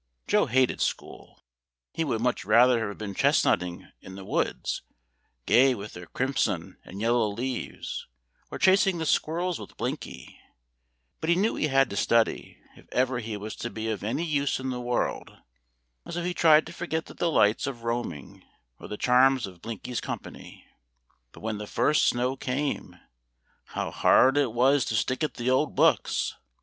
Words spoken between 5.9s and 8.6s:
their crimson and yellow leaves, or